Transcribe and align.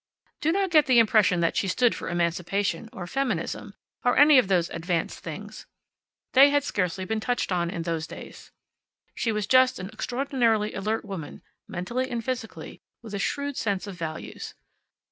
Do 0.39 0.51
not 0.51 0.71
get 0.71 0.87
the 0.87 0.97
impression 0.97 1.41
that 1.41 1.55
she 1.55 1.67
stood 1.67 1.93
for 1.93 2.09
emancipation, 2.09 2.89
or 2.91 3.05
feminism, 3.05 3.75
or 4.03 4.17
any 4.17 4.39
of 4.39 4.47
those 4.47 4.67
advanced 4.71 5.19
things. 5.19 5.67
They 6.33 6.49
had 6.49 6.63
scarcely 6.63 7.05
been 7.05 7.19
touched 7.19 7.51
on 7.51 7.69
in 7.69 7.83
those 7.83 8.07
days. 8.07 8.49
She 9.13 9.31
was 9.31 9.45
just 9.45 9.77
an 9.77 9.89
extraordinarily 9.93 10.73
alert 10.73 11.05
woman, 11.05 11.43
mentally 11.67 12.09
and 12.09 12.25
physically, 12.25 12.81
with 13.03 13.13
a 13.13 13.19
shrewd 13.19 13.57
sense 13.57 13.85
of 13.85 13.93
values. 13.93 14.55